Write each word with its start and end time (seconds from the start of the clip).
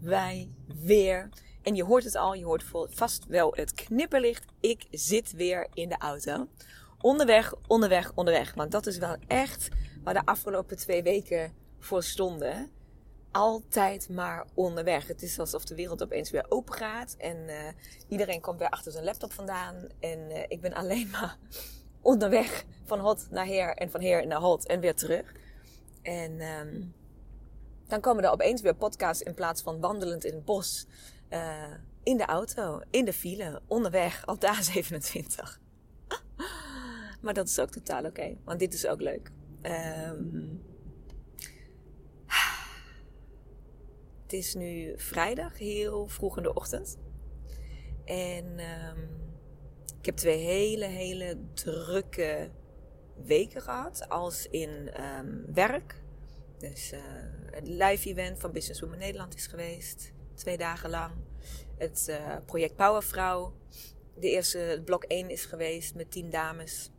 wij 0.00 0.50
weer. 0.82 1.28
En 1.62 1.74
je 1.74 1.84
hoort 1.84 2.04
het 2.04 2.16
al, 2.16 2.34
je 2.34 2.44
hoort 2.44 2.64
vast 2.90 3.26
wel 3.26 3.54
het 3.54 3.72
knipperlicht. 3.72 4.44
Ik 4.60 4.86
zit 4.90 5.32
weer 5.32 5.66
in 5.74 5.88
de 5.88 5.98
auto. 5.98 6.48
Onderweg, 7.00 7.54
onderweg, 7.66 8.12
onderweg. 8.14 8.54
Want 8.54 8.70
dat 8.70 8.86
is 8.86 8.98
wel 8.98 9.16
echt 9.26 9.68
waar 10.04 10.14
de 10.14 10.24
afgelopen 10.24 10.76
twee 10.76 11.02
weken 11.02 11.52
voor 11.78 12.02
stonden. 12.02 12.70
Altijd 13.30 14.08
maar 14.08 14.46
onderweg. 14.54 15.06
Het 15.06 15.22
is 15.22 15.38
alsof 15.38 15.64
de 15.64 15.74
wereld 15.74 16.02
opeens 16.02 16.30
weer 16.30 16.46
open 16.48 16.74
gaat. 16.74 17.14
En 17.18 17.36
uh, 17.36 17.54
iedereen 18.08 18.40
komt 18.40 18.58
weer 18.58 18.70
achter 18.70 18.92
zijn 18.92 19.04
laptop 19.04 19.32
vandaan. 19.32 19.86
En 20.00 20.18
uh, 20.30 20.38
ik 20.48 20.60
ben 20.60 20.74
alleen 20.74 21.10
maar 21.20 21.36
onderweg 22.00 22.64
van 22.84 22.98
hot 22.98 23.26
naar 23.30 23.46
her 23.46 23.74
en 23.74 23.90
van 23.90 24.02
her 24.02 24.26
naar 24.26 24.40
hot 24.40 24.66
en 24.66 24.80
weer 24.80 24.94
terug. 24.94 25.32
En 26.02 26.40
um, 26.40 26.94
dan 27.90 28.00
komen 28.00 28.24
er 28.24 28.30
opeens 28.30 28.62
weer 28.62 28.74
podcasts 28.74 29.22
in 29.22 29.34
plaats 29.34 29.62
van 29.62 29.80
wandelend 29.80 30.24
in 30.24 30.34
het 30.34 30.44
bos. 30.44 30.86
Uh, 31.30 31.74
in 32.02 32.16
de 32.16 32.24
auto, 32.24 32.80
in 32.90 33.04
de 33.04 33.12
file, 33.12 33.60
onderweg, 33.66 34.24
de 34.24 34.46
A27. 34.46 35.58
maar 37.22 37.34
dat 37.34 37.48
is 37.48 37.58
ook 37.58 37.70
totaal 37.70 38.04
oké, 38.04 38.36
want 38.44 38.58
dit 38.58 38.74
is 38.74 38.86
ook 38.86 39.00
leuk. 39.00 39.30
Um, 39.62 40.62
het 44.22 44.32
is 44.32 44.54
nu 44.54 44.92
vrijdag, 44.96 45.58
heel 45.58 46.08
vroeg 46.08 46.36
in 46.36 46.42
de 46.42 46.54
ochtend. 46.54 46.98
En 48.04 48.44
um, 48.44 49.08
ik 49.98 50.06
heb 50.06 50.16
twee 50.16 50.38
hele, 50.38 50.84
hele 50.84 51.38
drukke 51.54 52.50
weken 53.24 53.62
gehad. 53.62 54.08
Als 54.08 54.46
in 54.46 54.90
um, 55.18 55.44
werk. 55.54 56.02
Dus 56.60 56.92
uh, 56.92 57.00
het 57.50 57.68
live 57.68 58.08
event 58.08 58.38
van 58.38 58.52
Business 58.52 58.80
Women 58.80 58.98
Nederland 58.98 59.34
is 59.34 59.46
geweest. 59.46 60.12
Twee 60.34 60.56
dagen 60.58 60.90
lang. 60.90 61.12
Het 61.78 62.06
uh, 62.10 62.36
project 62.46 62.76
Powervrouw. 62.76 63.54
De 64.14 64.30
eerste, 64.30 64.82
blok 64.84 65.04
1 65.04 65.30
is 65.30 65.44
geweest 65.44 65.94
met 65.94 66.10
tien 66.10 66.30
dames. 66.30 66.90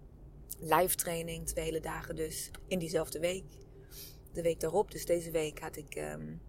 Live 0.59 0.95
training, 0.95 1.48
twee 1.48 1.66
hele 1.66 1.80
dagen 1.80 2.16
dus. 2.16 2.52
In 2.67 2.80
diezelfde 2.80 3.20
week. 3.20 3.44
De 4.33 4.42
week 4.42 4.60
daarop, 4.60 4.92
dus 4.92 5.05
deze 5.05 5.32
week, 5.32 5.60
had 5.60 5.76
ik 5.76 5.95
um, 5.95 6.42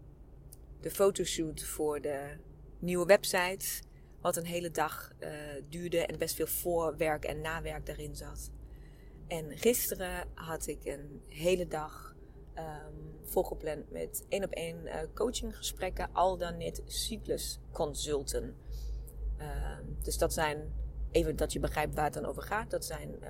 de 0.81 0.91
fotoshoot 0.91 1.62
voor 1.62 2.00
de 2.00 2.37
nieuwe 2.79 3.06
website. 3.06 3.83
Wat 4.21 4.37
een 4.37 4.47
hele 4.47 4.71
dag 4.71 5.12
uh, 5.21 5.29
duurde 5.69 6.06
en 6.06 6.19
best 6.19 6.34
veel 6.34 6.47
voorwerk 6.47 7.25
en 7.25 7.41
nawerk 7.41 7.87
daarin 7.87 8.17
zat. 8.17 8.50
En 9.29 9.59
gisteren 9.59 10.29
had 10.34 10.67
ik 10.67 10.84
een 10.84 11.23
hele 11.29 11.69
dag 11.69 12.12
um, 12.59 13.19
volgepland 13.25 13.91
met 13.91 14.25
één 14.29 14.45
op 14.45 14.51
één 14.51 14.77
uh, 14.85 14.95
coachinggesprekken, 15.15 16.09
al 16.13 16.37
dan 16.37 16.57
niet 16.57 16.83
cyclusconsulten. 16.87 18.57
Um, 19.39 19.97
dus 20.03 20.19
dat 20.19 20.33
zijn, 20.33 20.73
even 21.11 21.37
dat 21.37 21.53
je 21.53 21.61
begrijpt 21.61 21.95
waar 21.95 22.05
het 22.05 22.15
dan 22.15 22.25
over 22.25 22.43
gaat, 22.43 22.71
dat 22.71 22.85
zijn 22.85 23.17
uh, 23.21 23.29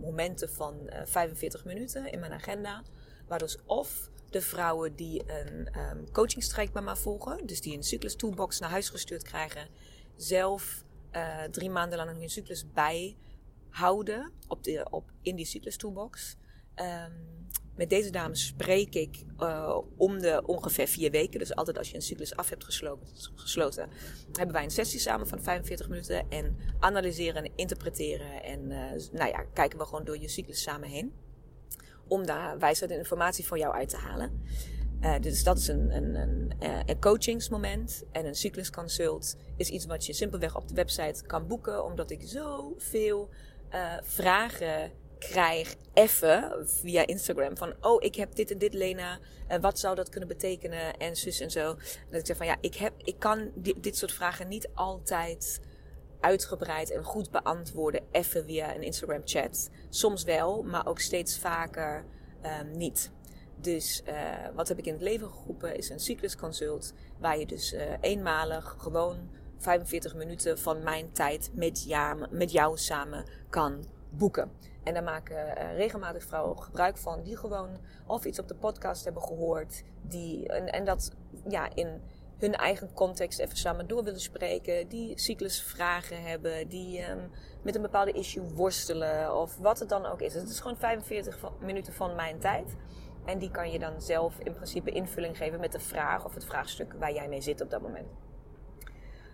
momenten 0.00 0.50
van 0.50 0.74
uh, 0.86 1.00
45 1.04 1.64
minuten 1.64 2.12
in 2.12 2.20
mijn 2.20 2.32
agenda. 2.32 2.82
Waar 3.26 3.38
dus 3.38 3.58
of 3.64 4.10
de 4.30 4.40
vrouwen 4.40 4.94
die 4.94 5.22
een 5.26 5.68
um, 5.78 6.72
bij 6.72 6.82
mij 6.82 6.96
volgen, 6.96 7.46
dus 7.46 7.60
die 7.60 7.76
een 7.76 7.82
cyclus 7.82 8.16
toolbox 8.16 8.58
naar 8.58 8.70
huis 8.70 8.88
gestuurd 8.88 9.22
krijgen, 9.22 9.68
zelf 10.16 10.84
uh, 11.12 11.42
drie 11.42 11.70
maanden 11.70 11.98
lang 11.98 12.18
hun 12.18 12.30
cyclus 12.30 12.64
bijhouden 12.72 14.32
op 14.48 14.64
de, 14.64 14.86
op, 14.90 15.10
in 15.22 15.36
die 15.36 15.46
cyclus 15.46 15.76
toolbox. 15.76 16.36
Met 17.76 17.90
deze 17.90 18.10
dames 18.10 18.46
spreek 18.46 18.94
ik 18.94 19.24
uh, 19.38 19.78
om 19.96 20.20
de 20.20 20.42
ongeveer 20.46 20.86
vier 20.86 21.10
weken. 21.10 21.38
Dus 21.38 21.54
altijd 21.54 21.78
als 21.78 21.88
je 21.90 21.94
een 21.94 22.02
cyclus 22.02 22.36
af 22.36 22.48
hebt 22.48 22.64
gesloten, 22.64 23.06
gesloten 23.34 23.88
hebben 24.32 24.54
wij 24.54 24.64
een 24.64 24.70
sessie 24.70 25.00
samen 25.00 25.26
van 25.26 25.40
45 25.40 25.88
minuten. 25.88 26.30
En 26.30 26.56
analyseren 26.78 27.44
en 27.44 27.52
interpreteren. 27.54 28.42
En 28.42 28.70
uh, 28.70 28.78
nou 29.12 29.30
ja, 29.30 29.44
kijken 29.52 29.78
we 29.78 29.84
gewoon 29.84 30.04
door 30.04 30.18
je 30.18 30.28
cyclus 30.28 30.62
samen 30.62 30.88
heen. 30.88 31.12
Om 32.08 32.26
daar 32.26 32.58
wijsheid 32.58 32.90
en 32.90 32.98
informatie 32.98 33.46
voor 33.46 33.58
jou 33.58 33.74
uit 33.74 33.88
te 33.88 33.96
halen. 33.96 34.42
Uh, 35.00 35.14
dus 35.20 35.44
dat 35.44 35.58
is 35.58 35.68
een, 35.68 35.96
een, 35.96 36.14
een, 36.14 36.52
een 36.86 37.00
coachingsmoment. 37.00 38.04
En 38.12 38.26
een 38.26 38.34
cyclusconsult 38.34 39.36
is 39.56 39.68
iets 39.68 39.86
wat 39.86 40.06
je 40.06 40.12
simpelweg 40.12 40.56
op 40.56 40.68
de 40.68 40.74
website 40.74 41.22
kan 41.26 41.46
boeken. 41.46 41.84
Omdat 41.84 42.10
ik 42.10 42.22
zoveel 42.24 43.28
vragen 44.02 44.90
krijg 45.18 45.74
even 45.92 46.52
via 46.64 47.06
Instagram 47.06 47.56
van 47.56 47.74
oh 47.80 48.02
ik 48.02 48.14
heb 48.14 48.34
dit 48.34 48.50
en 48.50 48.58
dit 48.58 48.74
Lena 48.74 49.18
en 49.46 49.60
wat 49.60 49.78
zou 49.78 49.94
dat 49.94 50.08
kunnen 50.08 50.28
betekenen? 50.28 50.96
en 50.98 51.16
zus 51.16 51.40
en 51.40 51.50
zo. 51.50 51.74
Dat 52.10 52.20
ik 52.20 52.26
zeg 52.26 52.36
van 52.36 52.46
ja 52.46 52.56
ik 52.60 52.74
heb 52.74 52.92
ik 52.96 53.18
kan 53.18 53.50
dit, 53.80 53.96
soort 53.96 54.12
vragen 54.12 54.48
niet 54.48 54.68
altijd 54.74 55.60
uitgebreid 56.20 56.90
en 56.90 57.04
goed 57.04 57.30
beantwoorden 57.30 58.00
even 58.10 58.44
via 58.44 58.74
een 58.74 58.82
Instagram 58.82 59.22
chat. 59.24 59.70
Soms 59.88 60.24
wel 60.24 60.62
maar 60.62 60.86
ook 60.86 61.00
steeds 61.00 61.38
vaker 61.38 62.04
um, 62.60 62.76
niet. 62.76 63.10
Dus 63.56 64.02
uh, 64.08 64.14
wat 64.54 64.68
heb 64.68 64.78
ik 64.78 64.86
in 64.86 64.92
het 64.92 65.02
leven 65.02 65.28
geroepen 65.30 65.76
is 65.76 65.90
een 65.90 66.00
cyclusconsult 66.00 66.92
waar 67.18 67.38
je 67.38 67.46
dus 67.46 67.72
uh, 67.72 67.80
eenmalig 68.00 68.76
gewoon 68.78 69.30
45 69.58 70.14
minuten 70.14 70.58
van 70.58 70.82
mijn 70.82 71.12
tijd 71.12 71.50
met 71.52 71.84
jou, 71.84 72.26
met 72.30 72.52
jou 72.52 72.78
samen 72.78 73.24
kan 73.50 73.84
boeken. 74.10 74.50
En 74.84 74.94
daar 74.94 75.02
maken 75.02 75.36
uh, 75.36 75.76
regelmatig 75.76 76.24
vrouwen 76.24 76.62
gebruik 76.62 76.96
van 76.96 77.22
die 77.22 77.36
gewoon 77.36 77.78
of 78.06 78.24
iets 78.24 78.38
op 78.38 78.48
de 78.48 78.54
podcast 78.54 79.04
hebben 79.04 79.22
gehoord. 79.22 79.84
Die, 80.02 80.48
en, 80.48 80.72
en 80.72 80.84
dat 80.84 81.12
ja, 81.48 81.68
in 81.74 82.00
hun 82.38 82.54
eigen 82.54 82.92
context 82.92 83.38
even 83.38 83.56
samen 83.56 83.86
door 83.86 84.04
willen 84.04 84.20
spreken. 84.20 84.88
Die 84.88 85.18
cyclusvragen 85.18 86.22
hebben. 86.22 86.68
Die 86.68 87.10
um, 87.10 87.30
met 87.62 87.74
een 87.74 87.82
bepaalde 87.82 88.12
issue 88.12 88.54
worstelen. 88.54 89.36
Of 89.40 89.56
wat 89.56 89.78
het 89.78 89.88
dan 89.88 90.06
ook 90.06 90.20
is. 90.20 90.34
Het 90.34 90.48
is 90.48 90.60
gewoon 90.60 90.76
45 90.76 91.38
minuten 91.60 91.92
van 91.92 92.14
mijn 92.14 92.38
tijd. 92.38 92.76
En 93.24 93.38
die 93.38 93.50
kan 93.50 93.70
je 93.70 93.78
dan 93.78 94.02
zelf 94.02 94.38
in 94.38 94.54
principe 94.54 94.90
invulling 94.90 95.36
geven 95.36 95.60
met 95.60 95.72
de 95.72 95.80
vraag 95.80 96.24
of 96.24 96.34
het 96.34 96.44
vraagstuk 96.44 96.92
waar 96.98 97.12
jij 97.12 97.28
mee 97.28 97.40
zit 97.40 97.60
op 97.60 97.70
dat 97.70 97.82
moment. 97.82 98.08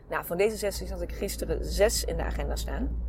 Nou, 0.08 0.24
van 0.24 0.36
deze 0.36 0.58
sessies 0.58 0.90
had 0.90 1.00
ik 1.02 1.12
gisteren 1.12 1.64
zes 1.64 2.04
in 2.04 2.16
de 2.16 2.22
agenda 2.22 2.56
staan. 2.56 3.04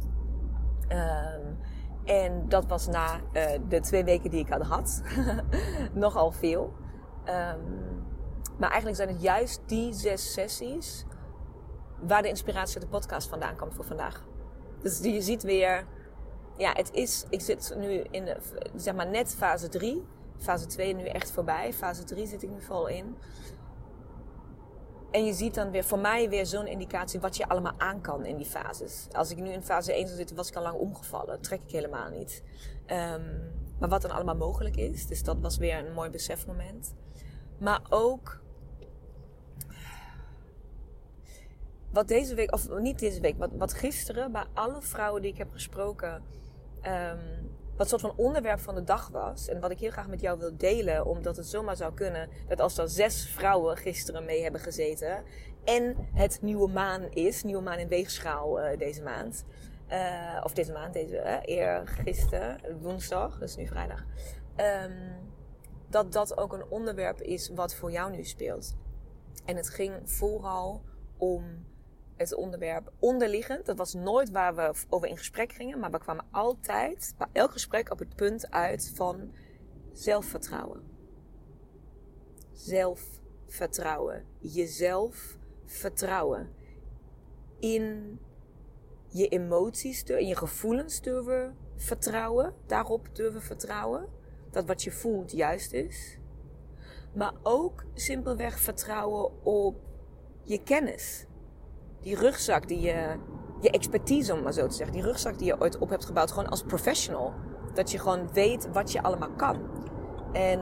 Um, 0.89 1.57
en 2.05 2.49
dat 2.49 2.65
was 2.65 2.87
na 2.87 3.15
uh, 3.33 3.45
de 3.67 3.79
twee 3.79 4.03
weken 4.03 4.29
die 4.29 4.39
ik 4.39 4.49
had 4.49 4.65
gehad. 4.65 5.01
Nogal 5.93 6.31
veel. 6.31 6.73
Um, 7.25 7.91
maar 8.57 8.69
eigenlijk 8.69 8.95
zijn 8.95 9.09
het 9.09 9.21
juist 9.21 9.61
die 9.65 9.93
zes 9.93 10.33
sessies 10.33 11.05
waar 12.01 12.21
de 12.21 12.27
inspiratie 12.27 12.75
uit 12.75 12.83
de 12.83 12.89
podcast 12.89 13.29
vandaan 13.29 13.55
komt 13.55 13.73
voor 13.73 13.85
vandaag. 13.85 14.23
Dus 14.81 14.99
je 14.99 15.21
ziet 15.21 15.43
weer, 15.43 15.85
ja, 16.57 16.73
het 16.73 16.91
is, 16.91 17.25
ik 17.29 17.41
zit 17.41 17.75
nu 17.77 17.91
in, 17.91 18.37
zeg 18.75 18.95
maar 18.95 19.07
net 19.07 19.35
fase 19.35 19.69
3. 19.69 20.07
Fase 20.37 20.65
2 20.65 20.95
nu 20.95 21.05
echt 21.05 21.31
voorbij. 21.31 21.73
Fase 21.73 22.03
3 22.03 22.27
zit 22.27 22.43
ik 22.43 22.49
nu 22.49 22.61
vol 22.61 22.87
in. 22.87 23.17
En 25.11 25.25
je 25.25 25.33
ziet 25.33 25.55
dan 25.55 25.71
weer 25.71 25.83
voor 25.83 25.99
mij 25.99 26.29
weer 26.29 26.45
zo'n 26.45 26.67
indicatie 26.67 27.19
wat 27.19 27.37
je 27.37 27.47
allemaal 27.47 27.73
aan 27.77 28.01
kan 28.01 28.25
in 28.25 28.37
die 28.37 28.45
fases. 28.45 29.07
Als 29.11 29.31
ik 29.31 29.37
nu 29.37 29.49
in 29.49 29.63
fase 29.63 29.93
1 29.93 30.05
zou 30.05 30.17
zitten, 30.17 30.35
was 30.35 30.49
ik 30.49 30.55
al 30.55 30.63
lang 30.63 30.77
omgevallen. 30.77 31.27
Dat 31.27 31.43
trek 31.43 31.61
ik 31.61 31.71
helemaal 31.71 32.09
niet. 32.09 32.43
Um, 32.87 33.51
maar 33.79 33.89
wat 33.89 34.01
dan 34.01 34.11
allemaal 34.11 34.35
mogelijk 34.35 34.75
is. 34.75 35.07
Dus 35.07 35.23
dat 35.23 35.39
was 35.39 35.57
weer 35.57 35.77
een 35.77 35.93
mooi 35.93 36.09
besefmoment. 36.09 36.95
Maar 37.57 37.81
ook 37.89 38.41
wat 41.91 42.07
deze 42.07 42.35
week, 42.35 42.53
of 42.53 42.79
niet 42.79 42.99
deze 42.99 43.21
week, 43.21 43.37
wat, 43.37 43.49
wat 43.53 43.73
gisteren 43.73 44.31
bij 44.31 44.45
alle 44.53 44.81
vrouwen 44.81 45.21
die 45.21 45.31
ik 45.31 45.37
heb 45.37 45.51
gesproken, 45.51 46.23
um, 46.85 47.50
wat 47.81 47.89
soort 47.89 48.13
van 48.13 48.25
onderwerp 48.25 48.59
van 48.59 48.75
de 48.75 48.83
dag 48.83 49.09
was. 49.09 49.47
En 49.47 49.59
wat 49.59 49.71
ik 49.71 49.79
heel 49.79 49.91
graag 49.91 50.07
met 50.07 50.21
jou 50.21 50.39
wil 50.39 50.57
delen, 50.57 51.05
omdat 51.05 51.37
het 51.37 51.45
zomaar 51.45 51.75
zou 51.75 51.93
kunnen 51.93 52.29
dat 52.47 52.59
als 52.59 52.77
er 52.77 52.89
zes 52.89 53.29
vrouwen 53.29 53.77
gisteren 53.77 54.25
mee 54.25 54.41
hebben 54.41 54.61
gezeten. 54.61 55.23
En 55.63 55.95
het 56.13 56.41
nieuwe 56.41 56.71
maan 56.71 57.11
is, 57.11 57.43
nieuwe 57.43 57.61
maan 57.61 57.77
in 57.77 57.87
weegschaal 57.87 58.59
uh, 58.59 58.77
deze 58.77 59.03
maand. 59.03 59.45
Uh, 59.91 60.41
of 60.43 60.53
deze 60.53 60.71
maand, 60.71 60.93
deze, 60.93 61.15
uh, 61.15 61.57
eer 61.57 61.81
gisteren, 61.85 62.59
woensdag, 62.81 63.39
dus 63.39 63.55
nu 63.55 63.67
vrijdag. 63.67 64.05
Um, 64.85 65.29
dat 65.89 66.13
dat 66.13 66.37
ook 66.37 66.53
een 66.53 66.65
onderwerp 66.69 67.21
is 67.21 67.49
wat 67.49 67.75
voor 67.75 67.91
jou 67.91 68.11
nu 68.11 68.23
speelt. 68.23 68.75
En 69.45 69.55
het 69.55 69.69
ging 69.69 69.93
vooral 70.03 70.81
om 71.17 71.65
het 72.29 72.39
onderwerp 72.39 72.91
onderliggend. 72.99 73.65
Dat 73.65 73.77
was 73.77 73.93
nooit 73.93 74.29
waar 74.31 74.55
we 74.55 74.73
over 74.89 75.07
in 75.07 75.17
gesprek 75.17 75.53
gingen, 75.53 75.79
maar 75.79 75.91
we 75.91 75.99
kwamen 75.99 76.25
altijd 76.31 77.13
bij 77.17 77.27
elk 77.31 77.51
gesprek 77.51 77.91
op 77.91 77.99
het 77.99 78.15
punt 78.15 78.51
uit 78.51 78.91
van 78.95 79.31
zelfvertrouwen. 79.93 80.81
Zelfvertrouwen. 82.51 84.25
Jezelf 84.39 85.37
vertrouwen. 85.65 86.49
In 87.59 88.19
je 89.07 89.27
emoties, 89.27 90.03
in 90.03 90.27
je 90.27 90.35
gevoelens 90.35 91.01
durven 91.01 91.57
vertrouwen. 91.75 92.53
Daarop 92.67 93.15
durven 93.15 93.41
vertrouwen. 93.41 94.07
Dat 94.49 94.65
wat 94.65 94.83
je 94.83 94.91
voelt 94.91 95.31
juist 95.31 95.73
is. 95.73 96.17
Maar 97.13 97.33
ook 97.43 97.83
simpelweg 97.93 98.59
vertrouwen 98.59 99.43
op 99.43 99.75
je 100.43 100.63
kennis 100.63 101.25
die 102.01 102.15
rugzak 102.15 102.67
die 102.67 102.79
je, 102.79 103.15
je 103.59 103.69
expertise 103.69 104.33
om 104.33 104.41
maar 104.41 104.53
zo 104.53 104.67
te 104.67 104.75
zeggen, 104.75 104.95
die 104.95 105.05
rugzak 105.05 105.37
die 105.37 105.47
je 105.47 105.61
ooit 105.61 105.77
op 105.77 105.89
hebt 105.89 106.05
gebouwd, 106.05 106.31
gewoon 106.31 106.49
als 106.49 106.63
professional. 106.63 107.33
Dat 107.73 107.91
je 107.91 107.99
gewoon 107.99 108.29
weet 108.33 108.69
wat 108.71 108.91
je 108.91 109.03
allemaal 109.03 109.31
kan. 109.35 109.57
En 110.31 110.59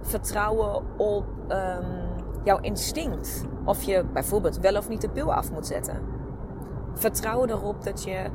vertrouwen 0.00 0.98
op 0.98 1.26
um, 1.48 2.06
jouw 2.44 2.58
instinct. 2.60 3.44
Of 3.64 3.82
je 3.82 4.04
bijvoorbeeld 4.12 4.58
wel 4.58 4.76
of 4.76 4.88
niet 4.88 5.00
de 5.00 5.10
pil 5.10 5.34
af 5.34 5.52
moet 5.52 5.66
zetten. 5.66 6.02
Vertrouwen 6.94 7.50
erop 7.50 7.84
dat 7.84 8.04
je 8.04 8.30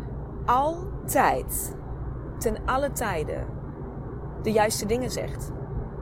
altijd, 0.45 1.75
ten 2.37 2.57
alle 2.65 2.91
tijden, 2.91 3.45
de 4.41 4.51
juiste 4.51 4.85
dingen 4.85 5.11
zegt. 5.11 5.51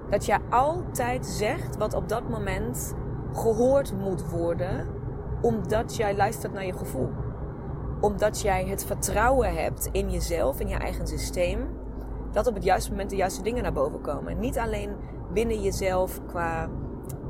Dat 0.09 0.25
je 0.25 0.37
altijd 0.49 1.25
zegt 1.25 1.77
wat 1.77 1.93
op 1.93 2.09
dat 2.09 2.29
moment 2.29 2.95
gehoord 3.33 3.93
moet 3.93 4.29
worden 4.29 4.87
omdat 5.41 5.95
jij 5.95 6.15
luistert 6.15 6.53
naar 6.53 6.65
je 6.65 6.77
gevoel. 6.77 7.09
Omdat 8.01 8.41
jij 8.41 8.65
het 8.65 8.85
vertrouwen 8.85 9.53
hebt 9.53 9.89
in 9.91 10.11
jezelf, 10.11 10.59
in 10.59 10.67
je 10.67 10.75
eigen 10.75 11.07
systeem. 11.07 11.67
Dat 12.31 12.47
op 12.47 12.53
het 12.53 12.63
juiste 12.63 12.91
moment 12.91 13.09
de 13.09 13.15
juiste 13.15 13.43
dingen 13.43 13.63
naar 13.63 13.73
boven 13.73 14.01
komen. 14.01 14.39
Niet 14.39 14.57
alleen 14.57 14.95
binnen 15.33 15.61
jezelf 15.61 16.19
qua 16.25 16.69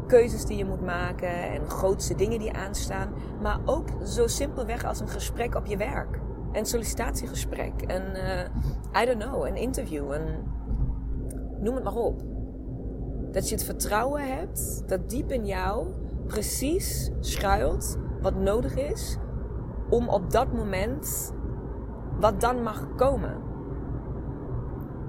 keuzes 0.07 0.45
die 0.45 0.57
je 0.57 0.65
moet 0.65 0.85
maken 0.85 1.51
en 1.51 1.69
grootste 1.69 2.15
dingen 2.15 2.39
die 2.39 2.53
aanstaan. 2.53 3.13
Maar 3.41 3.59
ook 3.65 3.87
zo 4.03 4.27
simpelweg 4.27 4.85
als 4.85 4.99
een 4.99 5.09
gesprek 5.09 5.55
op 5.55 5.65
je 5.65 5.77
werk. 5.77 6.19
Een 6.51 6.65
sollicitatiegesprek. 6.65 7.73
Een, 7.81 8.15
uh, 8.15 9.01
I 9.01 9.05
don't 9.05 9.23
know, 9.23 9.45
een 9.45 9.55
interview. 9.55 10.11
Een, 10.11 10.27
noem 11.59 11.75
het 11.75 11.83
maar 11.83 11.95
op. 11.95 12.21
Dat 13.31 13.49
je 13.49 13.55
het 13.55 13.63
vertrouwen 13.63 14.37
hebt 14.37 14.83
dat 14.87 15.09
diep 15.09 15.31
in 15.31 15.45
jou 15.45 15.87
precies 16.29 17.11
schuilt 17.19 17.97
wat 18.21 18.35
nodig 18.35 18.75
is 18.75 19.17
om 19.89 20.09
op 20.09 20.31
dat 20.31 20.53
moment 20.53 21.33
wat 22.19 22.41
dan 22.41 22.63
mag 22.63 22.87
komen. 22.95 23.37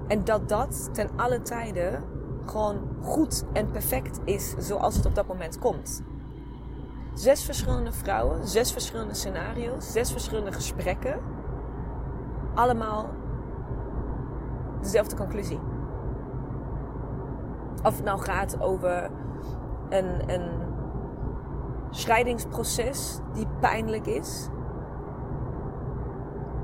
En 0.07 0.23
dat 0.23 0.49
dat 0.49 0.89
ten 0.93 1.09
alle 1.15 1.41
tijden 1.41 2.03
gewoon 2.45 2.77
goed 3.01 3.43
en 3.53 3.71
perfect 3.71 4.19
is 4.23 4.55
zoals 4.57 4.95
het 4.95 5.05
op 5.05 5.15
dat 5.15 5.27
moment 5.27 5.59
komt. 5.59 6.03
Zes 7.13 7.43
verschillende 7.43 7.91
vrouwen, 7.91 8.47
zes 8.47 8.71
verschillende 8.71 9.13
scenario's, 9.13 9.91
zes 9.91 10.11
verschillende 10.11 10.51
gesprekken. 10.51 11.19
Allemaal 12.53 13.09
dezelfde 14.81 15.15
conclusie. 15.15 15.59
Of 17.83 17.95
het 17.95 18.03
nou 18.03 18.19
gaat 18.19 18.61
over 18.61 19.09
een, 19.89 20.29
een 20.29 20.70
scheidingsproces 21.91 23.19
die 23.33 23.47
pijnlijk 23.59 24.05
is. 24.05 24.49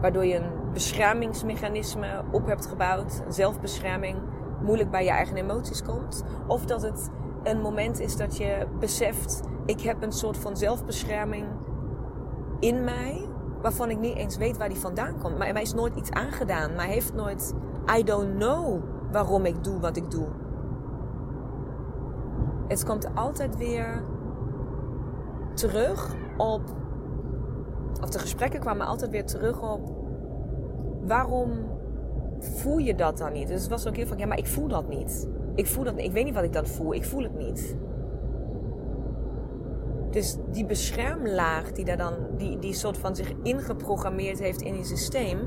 Waardoor 0.02 0.26
je 0.26 0.36
een 0.36 0.52
beschermingsmechanisme 0.74 2.24
op 2.32 2.46
hebt 2.46 2.66
gebouwd, 2.66 3.22
een 3.26 3.34
zelfbescherming, 3.34 4.18
moeilijk 4.62 4.92
bij 4.92 5.04
je 5.04 5.10
eigen 5.10 5.36
emoties 5.36 5.84
komt. 5.84 6.24
Of 6.48 6.66
dat 6.66 6.82
het 6.82 7.10
een 7.44 7.62
moment 7.62 8.00
is 8.00 8.18
dat 8.18 8.38
je 8.38 8.68
beseft, 8.80 9.42
ik 9.66 9.82
heb 9.82 10.04
een 10.04 10.12
soort 10.12 10.38
van 10.38 10.58
zelfbescherming 10.58 11.46
in 12.60 12.84
mij, 12.84 13.30
waarvan 13.62 13.90
ik 13.90 14.00
niet 14.00 14.16
eens 14.16 14.38
weet 14.38 14.58
waar 14.58 14.70
die 14.70 14.80
vandaan 14.80 15.20
komt. 15.20 15.38
Maar 15.38 15.54
mij 15.54 15.62
is 15.62 15.74
nooit 15.74 15.96
iets 15.96 16.12
aangedaan, 16.12 16.76
maar 16.76 16.86
heeft 16.86 17.14
nooit, 17.14 17.54
I 17.98 18.04
don't 18.04 18.36
know 18.36 18.84
waarom 19.12 19.46
ik 19.46 19.64
doe 19.64 19.80
wat 19.80 19.98
ik 19.98 20.12
doe. 20.12 20.28
Het 22.68 22.86
komt 22.86 23.16
altijd 23.16 23.58
weer 23.58 24.04
terug 25.58 26.16
op. 26.38 26.62
Of 28.02 28.10
de 28.10 28.20
gesprekken 28.20 28.60
kwamen 28.60 28.88
altijd 28.88 29.12
weer 29.12 29.26
terug 29.26 29.72
op. 29.72 29.82
Waarom 31.06 31.52
voel 32.40 32.78
je 32.78 32.96
dat 32.96 33.18
dan 33.18 33.34
niet? 33.34 33.48
Dus 33.48 33.62
het 33.62 33.70
was 33.70 33.88
ook 33.88 33.96
heel 33.96 34.08
van, 34.08 34.18
ja, 34.18 34.26
maar 34.26 34.38
ik 34.38 34.48
voel 34.48 34.68
dat 34.68 34.88
niet. 34.90 35.28
Ik 35.56 35.68
voel 35.68 35.84
dat. 35.84 35.98
Ik 35.98 36.12
weet 36.12 36.26
niet 36.26 36.34
wat 36.34 36.44
ik 36.44 36.54
dan 36.54 36.68
voel. 36.68 36.94
Ik 36.94 37.06
voel 37.06 37.24
het 37.24 37.38
niet. 37.38 37.76
Dus 40.12 40.38
die 40.52 40.66
beschermlaag 40.66 41.72
die 41.72 41.86
daar 41.86 41.98
dan, 41.98 42.14
die, 42.38 42.60
die 42.60 42.74
soort 42.74 42.98
van 42.98 43.16
zich 43.16 43.34
ingeprogrammeerd 43.44 44.40
heeft 44.40 44.62
in 44.62 44.76
je 44.76 44.84
systeem, 44.84 45.40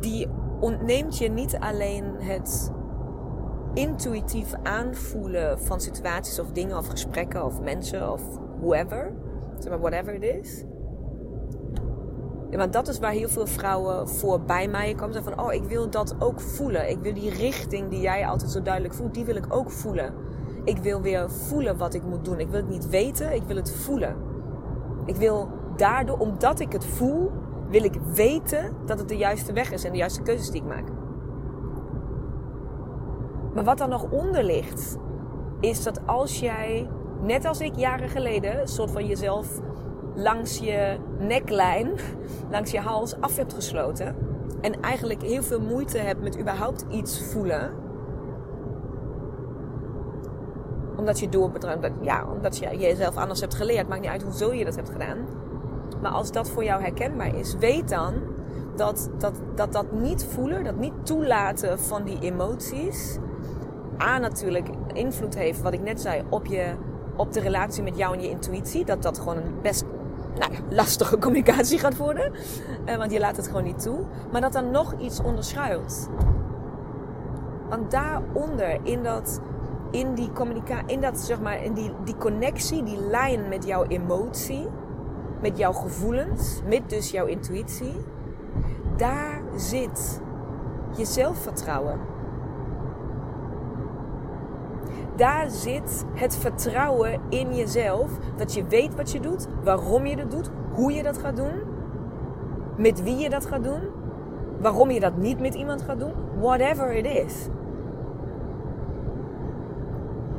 die 0.00 0.28
ontneemt 0.60 1.18
je 1.18 1.28
niet 1.28 1.56
alleen 1.56 2.04
het 2.18 2.72
intuïtief 3.78 4.52
aanvoelen 4.62 5.60
van 5.60 5.80
situaties 5.80 6.38
of 6.38 6.52
dingen 6.52 6.76
of 6.76 6.86
gesprekken 6.86 7.44
of 7.44 7.60
mensen 7.60 8.12
of 8.12 8.22
whoever. 8.60 9.12
Zeg 9.58 9.68
maar, 9.68 9.80
whatever 9.80 10.14
it 10.14 10.22
is. 10.22 10.64
want 12.50 12.72
dat 12.72 12.88
is 12.88 12.98
waar 12.98 13.12
heel 13.12 13.28
veel 13.28 13.46
vrouwen 13.46 14.08
voor 14.08 14.40
bij 14.40 14.68
mij 14.68 14.94
komen. 14.94 15.24
van, 15.24 15.40
oh, 15.40 15.52
ik 15.52 15.64
wil 15.64 15.90
dat 15.90 16.14
ook 16.18 16.40
voelen. 16.40 16.90
Ik 16.90 16.98
wil 16.98 17.14
die 17.14 17.30
richting 17.30 17.88
die 17.88 18.00
jij 18.00 18.26
altijd 18.26 18.50
zo 18.50 18.62
duidelijk 18.62 18.94
voelt, 18.94 19.14
die 19.14 19.24
wil 19.24 19.36
ik 19.36 19.46
ook 19.48 19.70
voelen. 19.70 20.14
Ik 20.64 20.78
wil 20.78 21.00
weer 21.00 21.30
voelen 21.30 21.76
wat 21.76 21.94
ik 21.94 22.02
moet 22.02 22.24
doen. 22.24 22.40
Ik 22.40 22.48
wil 22.48 22.60
het 22.60 22.68
niet 22.68 22.88
weten, 22.88 23.34
ik 23.34 23.42
wil 23.42 23.56
het 23.56 23.72
voelen. 23.72 24.16
Ik 25.04 25.16
wil 25.16 25.48
daardoor, 25.76 26.18
omdat 26.18 26.60
ik 26.60 26.72
het 26.72 26.84
voel, 26.84 27.30
wil 27.68 27.84
ik 27.84 27.94
weten 28.14 28.72
dat 28.86 28.98
het 28.98 29.08
de 29.08 29.16
juiste 29.16 29.52
weg 29.52 29.72
is 29.72 29.84
en 29.84 29.92
de 29.92 29.98
juiste 29.98 30.22
keuzes 30.22 30.50
die 30.50 30.60
ik 30.60 30.68
maak. 30.68 30.97
Maar 33.54 33.64
wat 33.64 33.78
dan 33.78 33.88
nog 33.88 34.10
onder 34.10 34.44
ligt, 34.44 34.98
is 35.60 35.82
dat 35.82 36.00
als 36.06 36.40
jij, 36.40 36.88
net 37.22 37.44
als 37.44 37.60
ik 37.60 37.76
jaren 37.76 38.08
geleden, 38.08 38.60
een 38.60 38.68
soort 38.68 38.90
van 38.90 39.06
jezelf 39.06 39.60
langs 40.14 40.58
je 40.58 40.96
neklijn, 41.18 41.90
langs 42.50 42.70
je 42.70 42.80
hals 42.80 43.20
af 43.20 43.36
hebt 43.36 43.54
gesloten. 43.54 44.16
En 44.60 44.80
eigenlijk 44.80 45.22
heel 45.22 45.42
veel 45.42 45.60
moeite 45.60 45.98
hebt 45.98 46.22
met 46.22 46.40
überhaupt 46.40 46.84
iets 46.88 47.22
voelen. 47.32 47.70
Omdat 50.96 51.20
je 51.20 51.28
doorbedruimt, 51.28 51.90
ja, 52.00 52.26
omdat 52.32 52.58
je 52.58 52.78
jezelf 52.78 53.16
anders 53.16 53.40
hebt 53.40 53.54
geleerd. 53.54 53.88
Maakt 53.88 54.00
niet 54.00 54.10
uit 54.10 54.22
hoezo 54.22 54.52
je 54.52 54.64
dat 54.64 54.76
hebt 54.76 54.90
gedaan. 54.90 55.18
Maar 56.02 56.10
als 56.10 56.32
dat 56.32 56.50
voor 56.50 56.64
jou 56.64 56.82
herkenbaar 56.82 57.34
is, 57.34 57.54
weet 57.54 57.88
dan 57.88 58.14
dat 58.76 59.10
dat, 59.18 59.40
dat, 59.54 59.72
dat 59.72 59.92
niet 59.92 60.24
voelen, 60.24 60.64
dat 60.64 60.76
niet 60.76 60.92
toelaten 61.02 61.78
van 61.78 62.04
die 62.04 62.18
emoties, 62.20 63.18
A 64.02 64.18
natuurlijk 64.18 64.68
invloed 64.92 65.34
heeft, 65.34 65.62
wat 65.62 65.72
ik 65.72 65.82
net 65.82 66.00
zei, 66.00 66.22
op, 66.28 66.46
je, 66.46 66.74
op 67.16 67.32
de 67.32 67.40
relatie 67.40 67.82
met 67.82 67.96
jou 67.96 68.14
en 68.14 68.20
je 68.20 68.28
intuïtie. 68.28 68.84
Dat 68.84 69.02
dat 69.02 69.18
gewoon 69.18 69.36
een 69.36 69.54
best 69.62 69.84
nou 70.38 70.52
lastige 70.70 71.18
communicatie 71.24 71.78
gaat 71.78 71.96
worden. 71.96 72.32
Uh, 72.86 72.96
want 72.96 73.12
je 73.12 73.18
laat 73.18 73.36
het 73.36 73.46
gewoon 73.46 73.64
niet 73.64 73.82
toe. 73.82 74.00
Maar 74.32 74.40
dat 74.40 74.54
er 74.54 74.64
nog 74.64 74.94
iets 74.98 75.20
onderschuilt. 75.20 76.08
Want 77.68 77.90
daaronder, 77.90 78.78
in, 78.82 79.02
dat, 79.02 79.40
in 79.90 80.14
die 80.14 80.32
communicatie, 80.32 80.86
in, 80.86 81.00
dat, 81.00 81.18
zeg 81.18 81.40
maar, 81.40 81.64
in 81.64 81.72
die, 81.72 81.92
die 82.04 82.16
connectie, 82.16 82.82
die 82.82 82.98
lijn 82.98 83.48
met 83.48 83.64
jouw 83.66 83.84
emotie, 83.84 84.66
met 85.40 85.58
jouw 85.58 85.72
gevoelens, 85.72 86.60
met 86.68 86.90
dus 86.90 87.10
jouw 87.10 87.26
intuïtie, 87.26 87.94
daar 88.96 89.42
zit 89.56 90.20
je 90.96 91.04
zelfvertrouwen 91.04 91.98
Daar 95.18 95.50
zit 95.50 96.04
het 96.14 96.36
vertrouwen 96.36 97.20
in 97.28 97.54
jezelf. 97.54 98.10
Dat 98.36 98.54
je 98.54 98.64
weet 98.64 98.94
wat 98.94 99.10
je 99.10 99.20
doet, 99.20 99.46
waarom 99.64 100.06
je 100.06 100.16
dat 100.16 100.30
doet, 100.30 100.50
hoe 100.72 100.92
je 100.92 101.02
dat 101.02 101.18
gaat 101.18 101.36
doen, 101.36 101.52
met 102.76 103.02
wie 103.02 103.16
je 103.16 103.30
dat 103.30 103.46
gaat 103.46 103.64
doen, 103.64 103.80
waarom 104.60 104.90
je 104.90 105.00
dat 105.00 105.16
niet 105.16 105.40
met 105.40 105.54
iemand 105.54 105.82
gaat 105.82 105.98
doen, 105.98 106.12
whatever 106.40 106.92
it 106.92 107.06
is. 107.06 107.48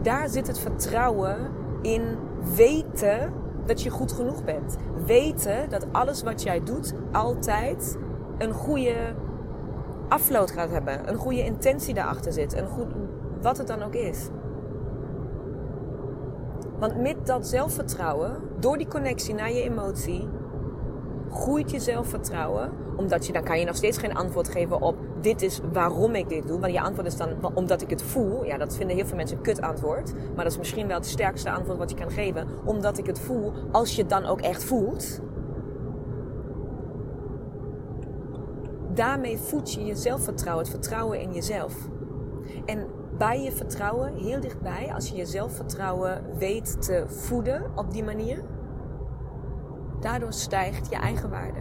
Daar 0.02 0.30
zit 0.30 0.48
het 0.48 0.60
vertrouwen 0.60 1.38
in 1.82 2.02
weten 2.56 3.34
dat 3.66 3.82
je 3.82 3.90
goed 3.90 4.12
genoeg 4.12 4.44
bent. 4.44 4.78
Weten 5.06 5.70
dat 5.70 5.88
alles 5.92 6.24
wat 6.24 6.44
jij 6.44 6.64
doet 6.64 6.94
altijd 7.12 7.98
een 8.38 8.54
goede 8.54 8.96
afload 10.10 10.52
gaat 10.52 10.70
hebben. 10.70 11.10
Een 11.10 11.18
goede 11.18 11.44
intentie 11.46 11.94
daarachter 11.94 12.34
zit. 12.34 12.54
Een 12.54 12.68
goed, 12.68 12.88
wat 13.42 13.58
het 13.58 13.68
dan 13.68 13.84
ook 13.84 13.94
is. 13.94 14.30
Want 16.80 17.02
met 17.02 17.26
dat 17.26 17.48
zelfvertrouwen, 17.48 18.38
door 18.60 18.78
die 18.78 18.88
connectie 18.88 19.34
naar 19.34 19.52
je 19.52 19.62
emotie, 19.62 20.28
groeit 21.32 21.72
je 21.72 21.80
zelfvertrouwen. 21.80 22.72
Omdat 22.96 23.28
je 23.28 23.34
dan 23.34 23.44
kan 23.44 23.60
je 23.60 23.66
nog 23.66 23.76
steeds 23.76 23.98
geen 23.98 24.16
antwoord 24.16 24.50
geven 24.50 24.82
op 24.82 24.96
dit 25.22 25.42
is 25.42 25.60
waarom 25.74 26.16
ik 26.16 26.30
dit 26.30 26.48
doe. 26.48 26.60
Want 26.60 26.74
je 26.74 26.82
antwoord 26.82 27.08
is 27.08 27.18
dan 27.18 27.56
omdat 27.56 27.82
ik 27.82 27.90
het 27.90 28.02
voel. 28.02 28.46
Ja, 28.46 28.58
dat 28.58 28.76
vinden 28.76 28.96
heel 28.96 29.06
veel 29.06 29.16
mensen 29.16 29.38
een 29.38 29.44
kut 29.44 29.62
antwoord. 29.62 30.14
Maar 30.14 30.44
dat 30.44 30.54
is 30.54 30.58
misschien 30.58 30.88
wel 30.88 30.98
het 30.98 31.06
sterkste 31.06 31.52
antwoord 31.52 31.78
wat 31.78 31.90
je 31.90 31.96
kan 31.96 32.12
geven. 32.12 32.48
Omdat 32.66 32.98
ik 32.98 33.06
het 33.06 33.20
voel. 33.20 33.52
Als 33.72 33.96
je 33.96 34.02
het 34.02 34.10
dan 34.10 34.26
ook 34.26 34.42
echt 34.42 34.64
voelt. 34.64 35.22
Daarmee 38.94 39.38
voed 39.38 39.74
je 39.74 39.86
je 39.86 39.96
zelfvertrouwen. 39.96 40.64
Het 40.64 40.74
vertrouwen 40.74 41.22
in 41.22 41.34
jezelf. 41.34 41.74
En 42.66 42.88
bij 43.20 43.42
je 43.44 43.52
vertrouwen, 43.52 44.16
heel 44.16 44.40
dichtbij, 44.40 44.92
als 44.94 45.10
je 45.10 45.16
je 45.16 45.26
zelfvertrouwen 45.26 46.38
weet 46.38 46.82
te 46.82 47.04
voeden 47.08 47.72
op 47.76 47.92
die 47.92 48.04
manier, 48.04 48.44
daardoor 50.00 50.34
stijgt 50.34 50.90
je 50.90 50.96
eigen 50.96 51.30
waarde. 51.30 51.60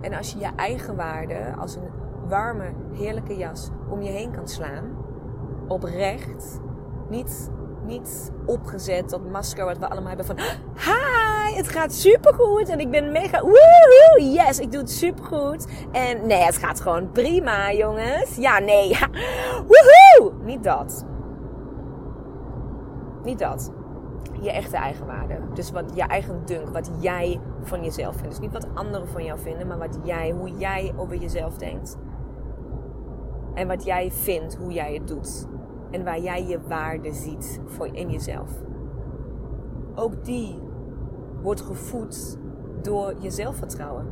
En 0.00 0.14
als 0.14 0.32
je 0.32 0.38
je 0.38 0.50
eigen 0.56 0.96
waarde 0.96 1.54
als 1.58 1.74
een 1.76 1.90
warme, 2.26 2.72
heerlijke 2.92 3.36
jas 3.36 3.70
om 3.88 4.02
je 4.02 4.10
heen 4.10 4.30
kan 4.30 4.48
slaan, 4.48 4.96
oprecht, 5.68 6.60
niet, 7.08 7.50
niet 7.84 8.32
opgezet, 8.46 9.10
dat 9.10 9.30
masker 9.30 9.64
wat 9.64 9.78
we 9.78 9.88
allemaal 9.88 10.08
hebben 10.08 10.26
van 10.26 10.38
het 11.54 11.68
gaat 11.68 11.92
supergoed 11.92 12.68
en 12.68 12.80
ik 12.80 12.90
ben 12.90 13.12
mega, 13.12 13.40
woehoe, 13.40 14.32
yes, 14.32 14.58
ik 14.58 14.72
doe 14.72 14.80
het 14.80 14.90
supergoed. 14.90 15.66
En 15.92 16.26
nee, 16.26 16.42
het 16.42 16.56
gaat 16.56 16.80
gewoon 16.80 17.12
prima, 17.12 17.72
jongens. 17.72 18.36
Ja, 18.36 18.58
nee, 18.58 18.88
woehoe, 19.68 20.32
niet 20.44 20.64
dat. 20.64 21.04
Niet 23.24 23.38
dat 23.38 23.72
je 24.40 24.50
echte 24.50 24.76
eigenwaarde. 24.76 25.38
Dus 25.54 25.70
wat 25.70 25.92
je 25.94 26.02
eigen 26.02 26.42
dunk, 26.44 26.68
wat 26.68 26.90
jij 27.00 27.40
van 27.62 27.84
jezelf 27.84 28.14
vindt. 28.16 28.30
Dus 28.30 28.38
niet 28.38 28.52
wat 28.52 28.68
anderen 28.74 29.08
van 29.08 29.24
jou 29.24 29.38
vinden, 29.38 29.66
maar 29.66 29.78
wat 29.78 29.98
jij, 30.02 30.30
hoe 30.30 30.50
jij 30.56 30.92
over 30.96 31.16
jezelf 31.16 31.56
denkt. 31.56 31.96
En 33.54 33.68
wat 33.68 33.84
jij 33.84 34.10
vindt, 34.10 34.56
hoe 34.56 34.72
jij 34.72 34.94
het 34.94 35.08
doet. 35.08 35.46
En 35.90 36.04
waar 36.04 36.20
jij 36.20 36.46
je 36.46 36.60
waarde 36.68 37.12
ziet 37.12 37.60
voor 37.66 37.86
in 37.86 38.10
jezelf. 38.10 38.50
Ook 39.94 40.24
die 40.24 40.60
wordt 41.42 41.60
gevoed 41.60 42.38
door 42.82 43.14
je 43.20 43.30
zelfvertrouwen. 43.30 44.06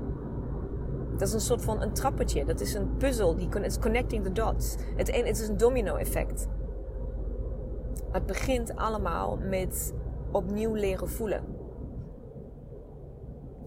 Dat 1.16 1.28
is 1.28 1.35
een 1.35 1.40
soort 1.40 1.62
van 1.62 1.83
een 1.83 1.92
trappetje. 1.92 2.45
Dat 2.45 2.61
is 2.61 2.75
een 2.75 2.97
puzzel. 2.97 3.37
Die 3.37 3.49
is 3.61 3.78
connecting 3.78 4.25
the 4.25 4.33
dots. 4.33 4.76
Het, 4.97 5.16
het 5.16 5.40
is 5.40 5.49
een 5.49 5.56
domino 5.56 5.95
effect. 5.95 6.49
Het 8.11 8.26
begint 8.26 8.76
allemaal 8.76 9.37
met 9.37 9.95
opnieuw 10.30 10.75
leren 10.75 11.09
voelen. 11.09 11.45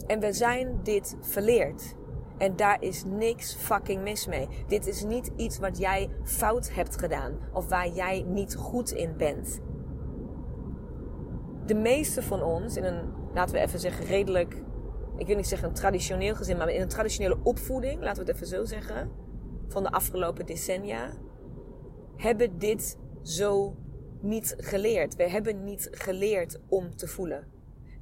En 0.07 0.19
we 0.19 0.33
zijn 0.33 0.79
dit 0.83 1.17
verleerd. 1.21 1.95
En 2.37 2.55
daar 2.55 2.77
is 2.81 3.03
niks 3.03 3.53
fucking 3.53 4.01
mis 4.01 4.27
mee. 4.27 4.47
Dit 4.67 4.87
is 4.87 5.03
niet 5.03 5.31
iets 5.35 5.59
wat 5.59 5.77
jij 5.77 6.09
fout 6.23 6.73
hebt 6.73 6.99
gedaan 6.99 7.37
of 7.53 7.69
waar 7.69 7.87
jij 7.87 8.25
niet 8.27 8.55
goed 8.55 8.91
in 8.91 9.13
bent. 9.17 9.59
De 11.65 11.75
meeste 11.75 12.21
van 12.21 12.43
ons 12.43 12.77
in 12.77 12.83
een, 12.83 13.01
laten 13.33 13.55
we 13.55 13.61
even 13.61 13.79
zeggen, 13.79 14.05
redelijk, 14.05 14.63
ik 15.17 15.27
wil 15.27 15.35
niet 15.35 15.47
zeggen 15.47 15.67
een 15.67 15.73
traditioneel 15.73 16.35
gezin, 16.35 16.57
maar 16.57 16.69
in 16.69 16.81
een 16.81 16.87
traditionele 16.87 17.39
opvoeding, 17.43 18.01
laten 18.01 18.25
we 18.25 18.31
het 18.31 18.35
even 18.35 18.47
zo 18.47 18.65
zeggen, 18.65 19.11
van 19.67 19.83
de 19.83 19.91
afgelopen 19.91 20.45
decennia, 20.45 21.11
hebben 22.15 22.57
dit 22.57 22.97
zo 23.21 23.75
niet 24.21 24.55
geleerd. 24.57 25.15
We 25.15 25.29
hebben 25.29 25.63
niet 25.63 25.87
geleerd 25.91 26.59
om 26.67 26.95
te 26.95 27.07
voelen. 27.07 27.47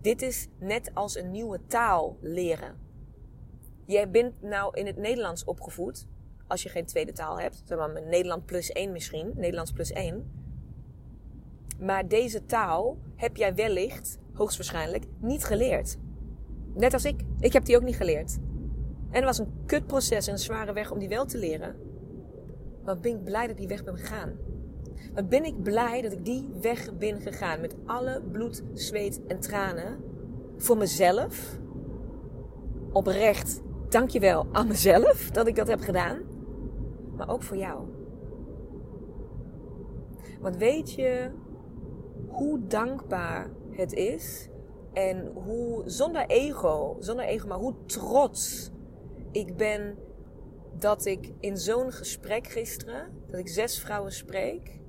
Dit 0.01 0.22
is 0.22 0.48
net 0.60 0.91
als 0.93 1.15
een 1.15 1.31
nieuwe 1.31 1.60
taal 1.67 2.17
leren. 2.22 2.77
Jij 3.86 4.10
bent 4.10 4.41
nou 4.41 4.77
in 4.79 4.86
het 4.86 4.98
Nederlands 4.98 5.43
opgevoed, 5.43 6.07
als 6.48 6.63
je 6.63 6.69
geen 6.69 6.86
tweede 6.86 7.12
taal 7.12 7.39
hebt. 7.39 7.62
Zeg 7.65 7.77
maar 7.77 8.01
Nederland 8.03 8.46
plus 8.46 8.72
één 8.72 8.91
misschien, 8.91 9.31
Nederlands 9.36 9.72
plus 9.72 9.91
één. 9.91 10.31
Maar 11.79 12.07
deze 12.07 12.46
taal 12.46 12.98
heb 13.15 13.36
jij 13.36 13.55
wellicht, 13.55 14.19
hoogstwaarschijnlijk, 14.38 15.06
niet 15.20 15.44
geleerd. 15.44 15.98
Net 16.74 16.94
als 16.94 17.06
ik. 17.06 17.22
Ik 17.39 17.53
heb 17.53 17.65
die 17.65 17.75
ook 17.75 17.84
niet 17.84 17.96
geleerd. 17.96 18.38
En 19.10 19.15
het 19.15 19.24
was 19.24 19.38
een 19.38 19.53
kutproces 19.65 20.27
en 20.27 20.34
een 20.34 20.39
zware 20.39 20.74
weg 20.74 20.91
om 20.91 21.00
die 21.00 21.10
wel 21.10 21.25
te 21.25 21.38
leren. 21.38 21.75
Maar 22.84 23.00
ben 23.00 23.12
ik 23.12 23.24
blij 23.24 23.48
dat 23.48 23.58
die 23.58 23.67
weg 23.67 23.84
ben 23.84 23.98
gegaan. 23.98 24.34
Wat 25.13 25.29
ben 25.29 25.44
ik 25.44 25.63
blij 25.63 26.01
dat 26.01 26.12
ik 26.12 26.25
die 26.25 26.50
weg 26.62 26.98
ben 26.98 27.22
gegaan. 27.22 27.62
Met 27.62 27.75
alle 27.86 28.22
bloed, 28.32 28.63
zweet 28.74 29.22
en 29.27 29.39
tranen. 29.39 29.98
Voor 30.58 30.77
mezelf. 30.77 31.58
Oprecht, 32.91 33.62
dankjewel 33.89 34.48
aan 34.51 34.67
mezelf 34.67 35.32
dat 35.32 35.48
ik 35.48 35.56
dat 35.56 35.67
heb 35.67 35.79
gedaan. 35.79 36.22
Maar 37.15 37.29
ook 37.29 37.44
voor 37.44 37.58
jou. 37.58 37.88
Want 40.39 40.58
weet 40.58 40.94
je 40.94 41.29
hoe 42.27 42.67
dankbaar 42.67 43.50
het 43.77 43.93
is 43.93 44.50
en 44.93 45.31
hoe 45.34 45.81
zonder 45.86 46.25
ego, 46.25 46.98
zonder 47.00 47.25
ego, 47.25 47.48
maar 47.48 47.57
hoe 47.57 47.75
trots 47.86 48.72
ik 49.31 49.57
ben 49.57 49.98
dat 50.74 51.05
ik 51.05 51.34
in 51.39 51.57
zo'n 51.57 51.91
gesprek 51.91 52.48
gisteren, 52.48 53.12
dat 53.27 53.39
ik 53.39 53.48
zes 53.48 53.79
vrouwen 53.79 54.12
spreek, 54.12 54.79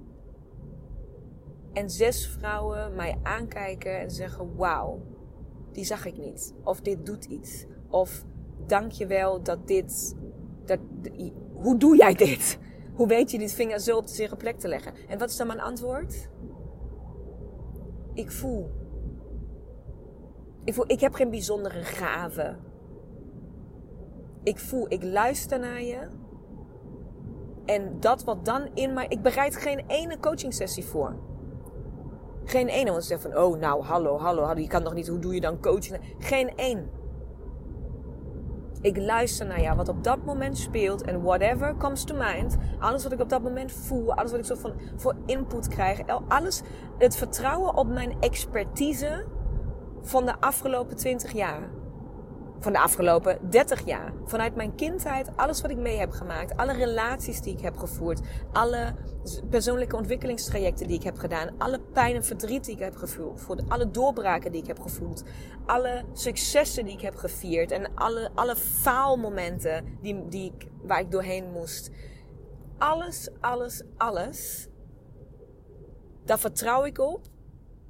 en 1.72 1.90
zes 1.90 2.26
vrouwen 2.26 2.94
mij 2.94 3.18
aankijken 3.22 3.98
en 3.98 4.10
zeggen: 4.10 4.56
Wauw, 4.56 5.00
die 5.72 5.84
zag 5.84 6.06
ik 6.06 6.18
niet. 6.18 6.54
Of 6.64 6.80
dit 6.80 7.06
doet 7.06 7.24
iets. 7.24 7.66
Of 7.88 8.24
dank 8.66 8.92
je 8.92 9.06
wel 9.06 9.42
dat 9.42 9.66
dit. 9.66 10.16
Dat, 10.64 10.78
hoe 11.52 11.76
doe 11.76 11.96
jij 11.96 12.14
dit? 12.14 12.58
Hoe 12.94 13.08
weet 13.08 13.30
je 13.30 13.38
dit 13.38 13.52
vinger 13.52 13.80
zo 13.80 13.96
op 13.96 14.06
de 14.06 14.12
zere 14.12 14.36
plek 14.36 14.58
te 14.58 14.68
leggen? 14.68 14.92
En 15.08 15.18
wat 15.18 15.30
is 15.30 15.36
dan 15.36 15.46
mijn 15.46 15.60
antwoord? 15.60 16.28
Ik 18.14 18.30
voel. 18.30 18.70
Ik 20.68 20.74
voel, 20.74 20.84
ik 20.86 21.00
heb 21.00 21.14
geen 21.14 21.30
bijzondere 21.30 21.82
gave. 21.82 22.56
Ik 24.42 24.58
voel, 24.58 24.86
ik 24.88 25.02
luister 25.02 25.58
naar 25.58 25.82
je. 25.82 26.08
En 27.64 28.00
dat 28.00 28.24
wat 28.24 28.44
dan 28.44 28.68
in 28.74 28.92
mij. 28.92 29.06
Ik 29.08 29.22
bereid 29.22 29.56
geen 29.56 29.84
ene 29.86 30.18
coaching 30.20 30.54
sessie 30.54 30.84
voor. 30.84 31.16
Geen 32.44 32.68
ene. 32.68 32.90
Want 32.90 33.02
ze 33.02 33.08
zeggen 33.08 33.32
van, 33.32 33.42
oh 33.42 33.58
nou, 33.58 33.84
hallo, 33.84 34.18
hallo, 34.18 34.42
hallo. 34.42 34.60
Je 34.60 34.66
kan 34.66 34.82
nog 34.82 34.94
niet, 34.94 35.08
hoe 35.08 35.18
doe 35.18 35.34
je 35.34 35.40
dan 35.40 35.60
coaching? 35.60 36.14
Geen 36.18 36.56
één. 36.56 36.90
Ik 38.80 38.96
luister 38.96 39.46
naar 39.46 39.60
jou, 39.60 39.76
wat 39.76 39.88
op 39.88 40.04
dat 40.04 40.24
moment 40.24 40.58
speelt. 40.58 41.02
En 41.02 41.22
whatever 41.22 41.76
comes 41.76 42.04
to 42.04 42.16
mind. 42.16 42.56
Alles 42.78 43.02
wat 43.02 43.12
ik 43.12 43.20
op 43.20 43.28
dat 43.28 43.42
moment 43.42 43.72
voel. 43.72 44.14
Alles 44.14 44.30
wat 44.30 44.40
ik 44.40 44.46
zo 44.46 44.54
van, 44.54 44.72
voor 44.96 45.16
input 45.26 45.68
krijg. 45.68 46.00
Alles, 46.28 46.62
het 46.98 47.16
vertrouwen 47.16 47.76
op 47.76 47.86
mijn 47.86 48.16
expertise 48.20 49.36
van 50.02 50.26
de 50.26 50.40
afgelopen 50.40 50.96
20 50.96 51.32
jaar 51.32 51.68
van 52.60 52.72
de 52.72 52.78
afgelopen 52.78 53.50
30 53.50 53.84
jaar. 53.84 54.12
Vanuit 54.24 54.54
mijn 54.54 54.74
kindheid, 54.74 55.36
alles 55.36 55.60
wat 55.60 55.70
ik 55.70 55.76
mee 55.76 55.98
heb 55.98 56.10
gemaakt, 56.10 56.56
alle 56.56 56.72
relaties 56.72 57.40
die 57.40 57.52
ik 57.52 57.60
heb 57.60 57.76
gevoerd, 57.76 58.20
alle 58.52 58.94
persoonlijke 59.50 59.96
ontwikkelingstrajecten 59.96 60.86
die 60.86 60.96
ik 60.96 61.02
heb 61.02 61.18
gedaan, 61.18 61.50
alle 61.58 61.80
pijn 61.92 62.14
en 62.14 62.24
verdriet 62.24 62.64
die 62.64 62.74
ik 62.74 62.80
heb 62.80 62.96
gevoeld, 62.96 63.68
alle 63.68 63.90
doorbraken 63.90 64.52
die 64.52 64.60
ik 64.60 64.66
heb 64.66 64.80
gevoeld, 64.80 65.22
alle 65.66 66.04
successen 66.12 66.84
die 66.84 66.94
ik 66.94 67.00
heb 67.00 67.14
gevierd 67.14 67.70
en 67.70 67.94
alle, 67.94 68.30
alle 68.34 68.56
faalmomenten 68.56 69.98
die, 70.02 70.28
die 70.28 70.52
ik, 70.54 70.68
waar 70.82 71.00
ik 71.00 71.10
doorheen 71.10 71.50
moest. 71.52 71.90
Alles, 72.78 73.28
alles, 73.40 73.82
alles. 73.96 74.68
Daar 76.24 76.38
vertrouw 76.38 76.84
ik 76.84 76.98
op 76.98 77.20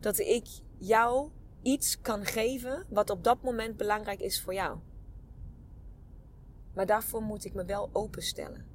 dat 0.01 0.19
ik 0.19 0.47
jou 0.79 1.31
iets 1.63 2.01
kan 2.01 2.25
geven 2.25 2.85
wat 2.89 3.11
op 3.11 3.25
dat 3.25 3.43
moment 3.43 3.77
belangrijk 3.77 4.21
is 4.21 4.41
voor 4.41 4.55
jou. 4.55 4.79
Maar 6.75 6.87
daarvoor 6.87 7.23
moet 7.23 7.45
ik 7.45 7.55
me 7.55 7.65
wel 7.65 7.91
openstellen. 7.93 8.67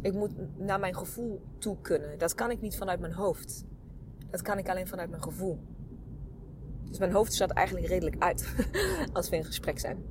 Ik 0.00 0.12
moet 0.12 0.58
naar 0.58 0.80
mijn 0.80 0.96
gevoel 0.96 1.42
toe 1.58 1.80
kunnen. 1.80 2.18
Dat 2.18 2.34
kan 2.34 2.50
ik 2.50 2.60
niet 2.60 2.76
vanuit 2.76 3.00
mijn 3.00 3.12
hoofd. 3.12 3.64
Dat 4.30 4.42
kan 4.42 4.58
ik 4.58 4.68
alleen 4.68 4.88
vanuit 4.88 5.10
mijn 5.10 5.22
gevoel. 5.22 5.58
Dus 6.84 6.98
mijn 6.98 7.12
hoofd 7.12 7.32
staat 7.32 7.50
eigenlijk 7.50 7.86
redelijk 7.86 8.22
uit 8.22 8.54
als 9.12 9.28
we 9.28 9.36
in 9.36 9.44
gesprek 9.44 9.78
zijn. 9.78 10.04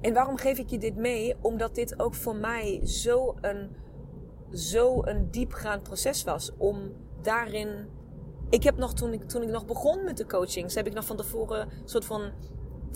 En 0.00 0.14
waarom 0.14 0.36
geef 0.36 0.58
ik 0.58 0.68
je 0.68 0.78
dit 0.78 0.96
mee? 0.96 1.36
Omdat 1.40 1.74
dit 1.74 1.98
ook 1.98 2.14
voor 2.14 2.36
mij 2.36 2.86
zo 2.86 3.34
een, 3.40 3.70
zo 4.52 5.02
een 5.04 5.30
diepgaand 5.30 5.82
proces 5.82 6.24
was. 6.24 6.52
Om 6.56 6.92
daarin. 7.24 7.88
Ik 8.50 8.62
heb 8.62 8.76
nog 8.76 8.94
toen 8.94 9.12
ik, 9.12 9.28
toen 9.28 9.42
ik 9.42 9.48
nog 9.48 9.66
begon 9.66 10.04
met 10.04 10.16
de 10.16 10.26
coachings, 10.26 10.74
heb 10.74 10.86
ik 10.86 10.94
nog 10.94 11.04
van 11.04 11.16
tevoren 11.16 11.60
een 11.60 11.88
soort 11.88 12.04
van 12.04 12.32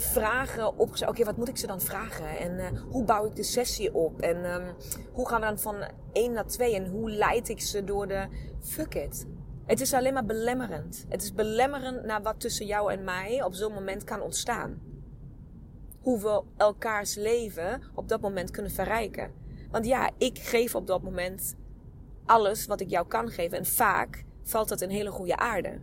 vragen 0.00 0.78
opgezet. 0.78 1.08
Oké, 1.08 1.25
wat 1.25 1.37
moet 1.37 1.49
ik 1.49 1.56
ze 1.56 1.66
dan 1.66 1.80
vragen? 1.80 2.38
En 2.38 2.52
uh, 2.58 2.80
hoe 2.90 3.04
bouw 3.04 3.26
ik 3.26 3.37
de 3.37 3.42
sessie 3.42 3.94
op? 3.94 4.20
En 4.20 4.44
um, 4.44 4.75
hoe 5.12 5.28
gaan 5.28 5.40
we 5.40 5.47
dan 5.47 5.58
van 5.58 5.76
1 6.12 6.32
naar 6.32 6.47
2? 6.47 6.75
En 6.75 6.87
hoe 6.87 7.11
leid 7.11 7.49
ik 7.49 7.61
ze 7.61 7.85
door 7.85 8.06
de 8.06 8.28
fuck 8.61 8.94
it? 8.94 9.26
Het 9.66 9.80
is 9.80 9.94
alleen 9.94 10.12
maar 10.12 10.25
belemmerend. 10.25 11.04
Het 11.08 11.23
is 11.23 11.35
belemmerend 11.35 12.04
naar 12.04 12.23
wat 12.23 12.40
tussen 12.40 12.66
jou 12.66 12.92
en 12.92 13.04
mij 13.04 13.42
op 13.44 13.54
zo'n 13.54 13.73
moment 13.73 14.04
kan 14.04 14.20
ontstaan. 14.20 14.80
Hoe 16.00 16.20
we 16.20 16.42
elkaars 16.56 17.14
leven 17.14 17.82
op 17.94 18.08
dat 18.08 18.20
moment 18.20 18.50
kunnen 18.50 18.73
verrijken. 18.73 19.30
Want 19.70 19.87
ja, 19.87 20.11
ik 20.18 20.38
geef 20.38 20.75
op 20.75 20.87
dat 20.87 21.02
moment 21.02 21.56
alles 22.28 22.66
wat 22.66 22.80
ik 22.80 22.90
jou 22.90 23.06
kan 23.06 23.30
geven. 23.30 23.58
En 23.58 23.66
vaak 23.66 24.25
valt 24.42 24.68
dat 24.68 24.80
in 24.80 24.88
hele 24.88 25.11
goede 25.11 25.37
aarde. 25.37 25.78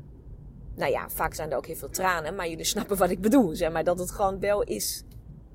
Nou 0.75 0.91
ja, 0.91 1.09
vaak 1.09 1.33
zijn 1.33 1.51
er 1.51 1.57
ook 1.57 1.65
heel 1.65 1.75
veel 1.75 1.89
tranen, 1.89 2.35
maar 2.35 2.49
jullie 2.49 2.65
snappen 2.73 2.97
wat 2.97 3.09
ik 3.09 3.21
bedoel. 3.21 3.55
Zeg 3.55 3.71
maar 3.71 3.83
dat 3.83 3.99
het 3.99 4.11
gewoon 4.11 4.39
wel 4.39 4.63
is 4.63 5.03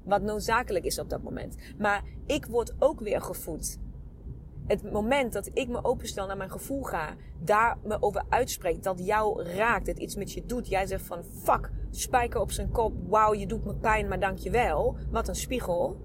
wat 0.04 0.22
noodzakelijk 0.22 0.84
is 0.84 0.98
op 0.98 1.10
dat 1.10 1.22
moment. 1.22 1.56
Maar 1.78 2.02
ik 2.26 2.46
word 2.46 2.74
ook 2.78 3.00
weer 3.00 3.20
gevoed 3.20 3.78
het 4.70 4.92
moment 4.92 5.32
dat 5.32 5.50
ik 5.52 5.68
me 5.68 5.84
openstel 5.84 6.26
naar 6.26 6.36
mijn 6.36 6.50
gevoel 6.50 6.82
ga, 6.82 7.14
daar 7.38 7.78
me 7.82 8.02
over 8.02 8.22
uitspreek, 8.28 8.82
dat 8.82 9.06
jou 9.06 9.42
raakt, 9.42 9.86
het 9.86 9.98
iets 9.98 10.16
met 10.16 10.32
je 10.32 10.46
doet. 10.46 10.68
Jij 10.68 10.86
zegt 10.86 11.02
van 11.02 11.24
fuck, 11.42 11.70
spijker 11.90 12.40
op 12.40 12.50
zijn 12.50 12.70
kop, 12.70 12.92
wauw, 13.08 13.34
je 13.34 13.46
doet 13.46 13.64
me 13.64 13.74
pijn, 13.74 14.08
maar 14.08 14.20
dank 14.20 14.38
je 14.38 14.50
wel. 14.50 14.96
Wat 15.10 15.28
een 15.28 15.34
spiegel. 15.34 15.96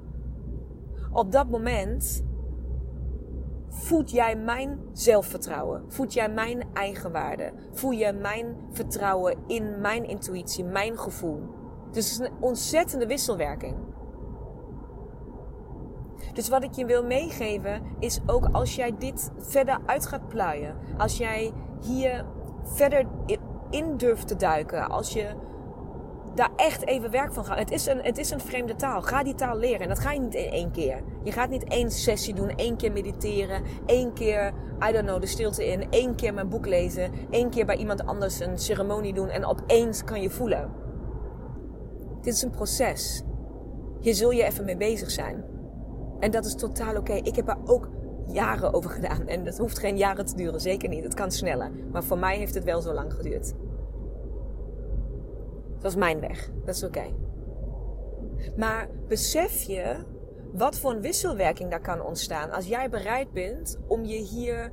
Op 1.11 1.31
dat 1.31 1.49
moment 1.49 2.23
voed 3.75 4.11
jij 4.11 4.35
mijn 4.35 4.79
zelfvertrouwen, 4.91 5.83
voed 5.87 6.13
jij 6.13 6.29
mijn 6.29 6.63
eigenwaarde, 6.73 7.51
voel 7.71 7.91
je 7.91 8.13
mijn 8.13 8.55
vertrouwen 8.71 9.37
in 9.47 9.81
mijn 9.81 10.03
intuïtie, 10.03 10.63
mijn 10.63 10.99
gevoel. 10.99 11.41
Dus 11.91 12.11
het 12.11 12.19
is 12.21 12.27
een 12.27 12.33
ontzettende 12.39 13.07
wisselwerking. 13.07 13.75
Dus 16.33 16.49
wat 16.49 16.63
ik 16.63 16.73
je 16.73 16.85
wil 16.85 17.05
meegeven 17.05 17.81
is 17.99 18.19
ook 18.25 18.47
als 18.51 18.75
jij 18.75 18.95
dit 18.97 19.31
verder 19.37 19.79
uit 19.85 20.05
gaat 20.05 20.27
pluien. 20.27 20.75
Als 20.97 21.17
jij 21.17 21.53
hier 21.81 22.25
verder 22.63 23.05
in 23.69 23.97
durft 23.97 24.27
te 24.27 24.35
duiken. 24.35 24.89
Als 24.89 25.13
je 25.13 25.33
daar 26.35 26.49
echt 26.55 26.85
even 26.85 27.11
werk 27.11 27.33
van 27.33 27.45
gaat. 27.45 27.57
Het 27.57 27.71
is, 27.71 27.85
een, 27.85 27.99
het 28.01 28.17
is 28.17 28.29
een 28.29 28.39
vreemde 28.39 28.75
taal. 28.75 29.01
Ga 29.01 29.23
die 29.23 29.35
taal 29.35 29.57
leren. 29.57 29.79
En 29.79 29.87
dat 29.87 29.99
ga 29.99 30.11
je 30.11 30.19
niet 30.19 30.33
in 30.33 30.51
één 30.51 30.71
keer. 30.71 31.03
Je 31.23 31.31
gaat 31.31 31.49
niet 31.49 31.63
één 31.63 31.91
sessie 31.91 32.33
doen, 32.33 32.49
één 32.49 32.77
keer 32.77 32.91
mediteren, 32.91 33.61
één 33.85 34.13
keer, 34.13 34.53
I 34.89 34.91
don't 34.91 35.05
know, 35.05 35.21
de 35.21 35.27
stilte 35.27 35.67
in, 35.67 35.91
één 35.91 36.15
keer 36.15 36.33
mijn 36.33 36.49
boek 36.49 36.65
lezen, 36.65 37.11
één 37.29 37.49
keer 37.49 37.65
bij 37.65 37.77
iemand 37.77 38.05
anders 38.05 38.39
een 38.39 38.59
ceremonie 38.59 39.13
doen 39.13 39.29
en 39.29 39.45
opeens 39.45 40.03
kan 40.03 40.21
je 40.21 40.29
voelen. 40.29 40.71
Dit 42.21 42.33
is 42.33 42.41
een 42.41 42.49
proces. 42.49 43.23
Hier 43.99 44.13
zul 44.13 44.31
je 44.31 44.43
even 44.43 44.65
mee 44.65 44.77
bezig 44.77 45.11
zijn. 45.11 45.43
En 46.19 46.31
dat 46.31 46.45
is 46.45 46.55
totaal 46.55 46.95
oké. 46.95 47.13
Ik 47.13 47.35
heb 47.35 47.47
er 47.47 47.57
ook 47.65 47.89
jaren 48.27 48.73
over 48.73 48.89
gedaan. 48.89 49.27
En 49.27 49.43
dat 49.43 49.57
hoeft 49.57 49.79
geen 49.79 49.97
jaren 49.97 50.25
te 50.25 50.35
duren, 50.35 50.61
zeker 50.61 50.89
niet. 50.89 51.03
Het 51.03 51.13
kan 51.13 51.31
sneller. 51.31 51.71
Maar 51.91 52.03
voor 52.03 52.17
mij 52.17 52.37
heeft 52.37 52.53
het 52.53 52.63
wel 52.63 52.81
zo 52.81 52.93
lang 52.93 53.13
geduurd. 53.13 53.53
Dat 55.79 55.91
is 55.91 55.97
mijn 55.97 56.19
weg. 56.19 56.49
Dat 56.65 56.75
is 56.75 56.83
oké. 56.83 57.05
Maar 58.55 58.89
besef 59.07 59.61
je 59.61 59.95
wat 60.51 60.79
voor 60.79 60.91
een 60.91 61.01
wisselwerking 61.01 61.69
daar 61.69 61.81
kan 61.81 62.01
ontstaan 62.01 62.51
als 62.51 62.67
jij 62.67 62.89
bereid 62.89 63.31
bent 63.31 63.79
om 63.87 64.05
je 64.05 64.17
hier 64.17 64.71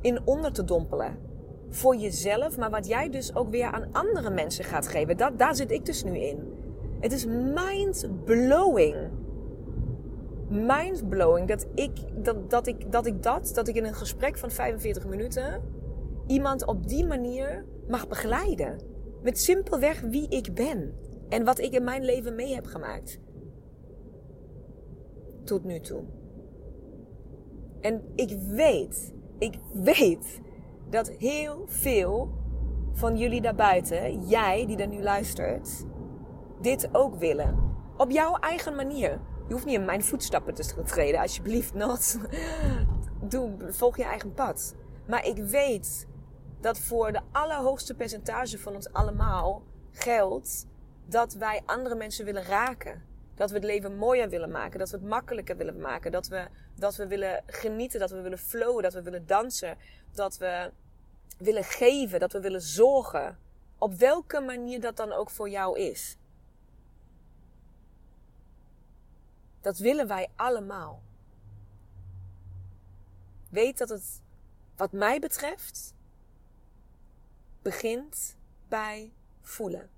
in 0.00 0.20
onder 0.24 0.52
te 0.52 0.64
dompelen. 0.64 1.18
Voor 1.70 1.96
jezelf, 1.96 2.56
maar 2.58 2.70
wat 2.70 2.86
jij 2.86 3.10
dus 3.10 3.34
ook 3.34 3.50
weer 3.50 3.70
aan 3.70 3.88
andere 3.92 4.30
mensen 4.30 4.64
gaat 4.64 4.88
geven. 4.88 5.16
Dat, 5.16 5.38
daar 5.38 5.54
zit 5.54 5.70
ik 5.70 5.84
dus 5.84 6.04
nu 6.04 6.18
in. 6.18 6.52
Het 7.00 7.12
is 7.12 7.26
mind 7.26 8.08
blowing 8.24 8.96
mindblowing 10.48 11.48
dat 11.48 11.66
ik 11.74 11.90
dat, 12.24 12.50
dat 12.50 12.66
ik 12.66 12.92
dat 12.92 13.06
ik 13.06 13.22
dat 13.22 13.50
dat 13.54 13.68
ik 13.68 13.74
in 13.74 13.84
een 13.84 13.94
gesprek 13.94 14.38
van 14.38 14.50
45 14.50 15.06
minuten 15.06 15.62
iemand 16.26 16.66
op 16.66 16.88
die 16.88 17.06
manier 17.06 17.64
mag 17.88 18.08
begeleiden 18.08 18.78
met 19.22 19.38
simpelweg 19.38 20.00
wie 20.00 20.28
ik 20.28 20.54
ben 20.54 20.94
en 21.28 21.44
wat 21.44 21.58
ik 21.58 21.72
in 21.72 21.84
mijn 21.84 22.04
leven 22.04 22.34
mee 22.34 22.54
heb 22.54 22.66
gemaakt 22.66 23.20
tot 25.48 25.64
nu 25.64 25.80
toe. 25.80 26.02
En 27.80 28.02
ik 28.14 28.38
weet, 28.38 29.14
ik 29.38 29.58
weet 29.72 30.40
dat 30.90 31.08
heel 31.08 31.64
veel 31.66 32.30
van 32.92 33.16
jullie 33.16 33.40
daarbuiten, 33.40 34.28
jij 34.28 34.66
die 34.66 34.76
er 34.76 34.88
nu 34.88 35.02
luistert, 35.02 35.84
dit 36.60 36.88
ook 36.92 37.14
willen. 37.14 37.76
Op 37.96 38.10
jouw 38.10 38.34
eigen 38.34 38.74
manier. 38.74 39.20
Je 39.46 39.54
hoeft 39.54 39.64
niet 39.64 39.78
in 39.78 39.84
mijn 39.84 40.02
voetstappen 40.02 40.54
te 40.54 40.82
treden, 40.82 41.20
alsjeblieft 41.20 41.74
not. 41.74 42.18
Doe, 43.28 43.56
volg 43.68 43.96
je 43.96 44.04
eigen 44.04 44.34
pad. 44.34 44.74
Maar 45.06 45.26
ik 45.26 45.36
weet 45.36 46.06
dat 46.60 46.78
voor 46.78 47.12
de 47.12 47.20
allerhoogste 47.32 47.94
percentage 47.94 48.58
van 48.58 48.74
ons 48.74 48.92
allemaal 48.92 49.62
geldt 49.92 50.66
dat 51.06 51.32
wij 51.32 51.62
andere 51.66 51.94
mensen 51.94 52.24
willen 52.24 52.42
raken. 52.44 53.06
Dat 53.34 53.50
we 53.50 53.56
het 53.56 53.64
leven 53.64 53.96
mooier 53.96 54.28
willen 54.28 54.50
maken, 54.50 54.78
dat 54.78 54.90
we 54.90 54.96
het 54.96 55.06
makkelijker 55.06 55.56
willen 55.56 55.80
maken, 55.80 56.12
dat 56.12 56.28
we, 56.28 56.48
dat 56.74 56.96
we 56.96 57.06
willen 57.06 57.42
genieten, 57.46 58.00
dat 58.00 58.10
we 58.10 58.20
willen 58.20 58.38
flowen, 58.38 58.82
dat 58.82 58.92
we 58.92 59.02
willen 59.02 59.26
dansen, 59.26 59.76
dat 60.12 60.38
we 60.38 60.72
willen 61.38 61.64
geven, 61.64 62.20
dat 62.20 62.32
we 62.32 62.40
willen 62.40 62.62
zorgen. 62.62 63.38
Op 63.78 63.94
welke 63.94 64.40
manier 64.40 64.80
dat 64.80 64.96
dan 64.96 65.12
ook 65.12 65.30
voor 65.30 65.48
jou 65.48 65.78
is. 65.78 66.16
Dat 69.60 69.78
willen 69.78 70.06
wij 70.08 70.28
allemaal. 70.36 71.02
Weet 73.48 73.78
dat 73.78 73.88
het, 73.88 74.22
wat 74.76 74.92
mij 74.92 75.18
betreft, 75.18 75.94
begint 77.68 78.36
bij 78.68 79.12
voelen. 79.40 79.90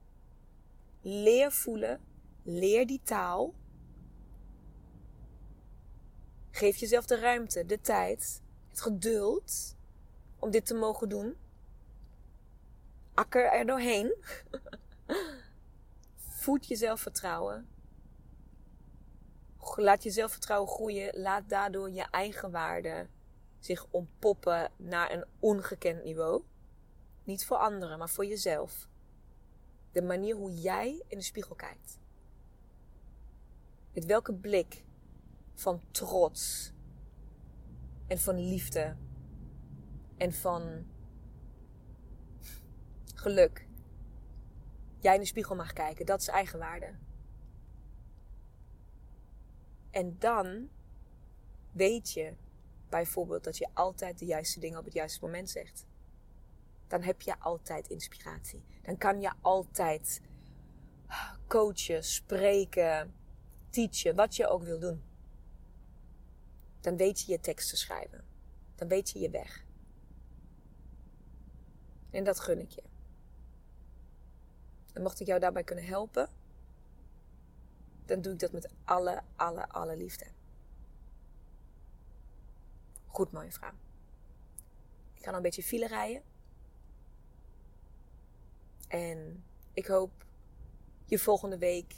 Leer 1.01 1.53
voelen, 1.53 2.01
leer 2.43 2.87
die 2.87 3.01
taal. 3.05 3.55
Geef 6.51 6.77
jezelf 6.77 7.07
de 7.07 7.19
ruimte, 7.19 7.67
de 7.67 7.81
tijd, 7.81 8.43
het 8.69 8.81
geduld 8.81 9.77
om 10.39 10.51
dit 10.51 10.67
te 10.67 10.75
mogen 10.75 11.09
doen. 11.09 11.37
Akker 13.15 13.53
er 13.53 13.67
doorheen. 13.67 14.15
Voed 16.43 16.67
je 16.67 16.77
zelfvertrouwen 16.77 17.69
laat 19.77 20.03
je 20.03 20.11
zelfvertrouwen 20.11 20.69
groeien. 20.69 21.21
Laat 21.21 21.49
daardoor 21.49 21.91
je 21.91 22.07
eigen 22.11 22.51
waarde 22.51 23.07
zich 23.59 23.87
ontpoppen 23.91 24.71
naar 24.77 25.13
een 25.13 25.25
ongekend 25.39 26.05
niveau. 26.05 26.43
Niet 27.31 27.45
voor 27.47 27.57
anderen, 27.57 27.99
maar 27.99 28.09
voor 28.09 28.27
jezelf. 28.27 28.89
De 29.93 30.03
manier 30.03 30.37
hoe 30.37 30.55
jij 30.55 31.03
in 31.07 31.19
de 31.19 31.25
spiegel 31.25 31.55
kijkt. 31.55 31.99
Met 33.93 34.05
welke 34.05 34.35
blik 34.35 34.85
van 35.55 35.81
trots 35.91 36.73
en 38.07 38.19
van 38.19 38.39
liefde 38.39 38.97
en 40.17 40.33
van 40.33 40.87
geluk 43.15 43.67
jij 44.99 45.15
in 45.15 45.21
de 45.21 45.27
spiegel 45.27 45.55
mag 45.55 45.73
kijken. 45.73 46.07
Dat 46.07 46.21
is 46.21 46.29
eigenwaarde. 46.29 46.95
En 49.91 50.19
dan 50.19 50.69
weet 51.73 52.13
je 52.13 52.35
bijvoorbeeld 52.89 53.45
dat 53.45 53.59
je 53.59 53.69
altijd 53.75 54.19
de 54.19 54.25
juiste 54.25 54.61
dingen 54.61 54.79
op 54.79 54.85
het 54.85 54.95
juiste 54.95 55.25
moment 55.25 55.51
zegt. 55.51 55.89
Dan 56.91 57.03
heb 57.03 57.23
je 57.23 57.39
altijd 57.39 57.89
inspiratie. 57.89 58.65
Dan 58.83 58.97
kan 58.97 59.21
je 59.21 59.33
altijd 59.41 60.21
coachen, 61.47 62.05
spreken, 62.05 63.15
teachen, 63.69 64.17
wat 64.17 64.37
je 64.37 64.49
ook 64.49 64.63
wil 64.63 64.79
doen. 64.79 65.03
Dan 66.81 66.97
weet 66.97 67.21
je 67.21 67.33
je 67.33 67.41
tekst 67.41 67.71
te 67.71 67.77
schrijven. 67.77 68.25
Dan 68.75 68.89
weet 68.89 69.11
je 69.11 69.19
je 69.19 69.31
weg. 69.31 69.65
En 72.11 72.25
dat 72.25 72.41
gun 72.41 72.59
ik 72.59 72.71
je. 72.71 72.83
En 74.93 75.03
mocht 75.03 75.21
ik 75.21 75.27
jou 75.27 75.41
daarbij 75.41 75.65
kunnen 75.65 75.85
helpen, 75.85 76.29
dan 78.05 78.21
doe 78.21 78.33
ik 78.33 78.39
dat 78.39 78.53
met 78.53 78.69
alle, 78.85 79.23
alle, 79.37 79.69
alle 79.69 79.97
liefde. 79.97 80.27
Goed, 83.07 83.33
mooie 83.33 83.53
vrouw. 83.53 83.73
Ik 85.15 85.23
ga 85.23 85.27
nog 85.27 85.37
een 85.37 85.43
beetje 85.43 85.63
file 85.63 85.87
rijden. 85.87 86.30
En 88.91 89.45
ik 89.73 89.87
hoop 89.87 90.11
je 91.05 91.19
volgende 91.19 91.59
week 91.59 91.95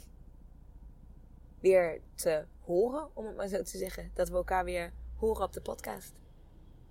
weer 1.59 2.01
te 2.15 2.45
horen, 2.59 3.09
om 3.13 3.25
het 3.25 3.35
maar 3.35 3.47
zo 3.47 3.61
te 3.61 3.77
zeggen. 3.77 4.11
Dat 4.13 4.29
we 4.29 4.35
elkaar 4.35 4.63
weer 4.63 4.93
horen 5.15 5.43
op 5.43 5.53
de 5.53 5.61
podcast. 5.61 6.13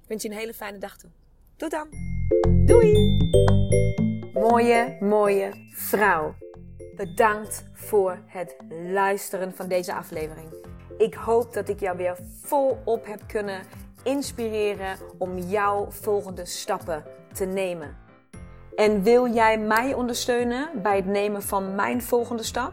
Ik 0.03 0.09
wens 0.09 0.23
je 0.23 0.29
een 0.29 0.37
hele 0.37 0.55
fijne 0.55 0.79
dag 0.79 0.97
toe. 0.97 1.11
Tot 1.57 1.71
dan. 1.71 1.89
Doei. 2.67 3.17
Mooie, 4.35 4.97
mooie 5.01 5.71
vrouw. 5.75 6.35
Bedankt 6.97 7.65
voor 7.73 8.23
het 8.27 8.57
luisteren 8.71 9.55
van 9.55 9.69
deze 9.69 9.95
aflevering. 9.95 10.49
Ik 10.99 11.15
hoop 11.15 11.53
dat 11.53 11.69
ik 11.69 11.81
jou 11.81 11.97
weer 11.97 12.19
volop 12.41 13.07
heb 13.07 13.23
kunnen 13.27 13.63
inspireren 14.03 14.99
om 15.19 15.39
jouw 15.39 15.91
volgende 15.91 16.45
stappen 16.45 17.05
te 17.33 17.45
nemen. 17.45 17.97
En 18.77 19.03
wil 19.03 19.33
jij 19.33 19.59
mij 19.59 19.95
ondersteunen 19.95 20.69
bij 20.83 20.97
het 20.97 21.07
nemen 21.07 21.43
van 21.43 21.75
mijn 21.75 22.03
volgende 22.03 22.43
stap? 22.43 22.73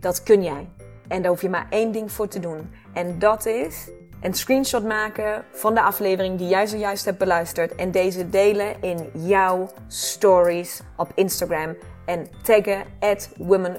Dat 0.00 0.22
kun 0.22 0.42
jij. 0.42 0.68
En 1.08 1.22
daar 1.22 1.30
hoef 1.30 1.42
je 1.42 1.48
maar 1.48 1.66
één 1.70 1.92
ding 1.92 2.12
voor 2.12 2.28
te 2.28 2.40
doen. 2.40 2.70
En 2.92 3.18
dat 3.18 3.46
is 3.46 3.90
een 4.20 4.34
screenshot 4.34 4.84
maken 4.84 5.44
van 5.52 5.74
de 5.74 5.82
aflevering 5.82 6.38
die 6.38 6.48
jij 6.48 6.66
zojuist 6.66 7.04
hebt 7.04 7.18
beluisterd. 7.18 7.74
En 7.74 7.90
deze 7.90 8.30
delen 8.30 8.82
in 8.82 9.10
jouw 9.12 9.68
stories 9.86 10.80
op 10.96 11.10
Instagram. 11.14 11.76
En 12.06 12.26
taggen 12.42 12.84
at 13.00 13.30
Women 13.36 13.76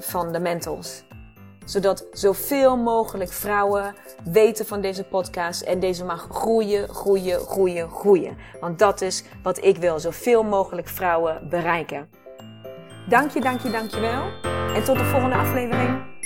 zodat 1.69 2.05
zoveel 2.11 2.77
mogelijk 2.77 3.31
vrouwen 3.31 3.95
weten 4.23 4.65
van 4.65 4.81
deze 4.81 5.03
podcast 5.03 5.61
en 5.61 5.79
deze 5.79 6.05
mag 6.05 6.27
groeien, 6.31 6.89
groeien, 6.89 7.39
groeien, 7.39 7.89
groeien. 7.89 8.37
Want 8.59 8.79
dat 8.79 9.01
is 9.01 9.23
wat 9.43 9.63
ik 9.63 9.77
wil, 9.77 9.99
zoveel 9.99 10.43
mogelijk 10.43 10.87
vrouwen 10.87 11.49
bereiken. 11.49 12.09
Dank 13.09 13.31
je, 13.31 13.41
dank 13.41 13.61
je, 13.61 13.69
dank 13.69 13.91
je 13.91 13.99
wel. 13.99 14.23
En 14.75 14.83
tot 14.83 14.97
de 14.97 15.03
volgende 15.03 15.35
aflevering. 15.35 16.18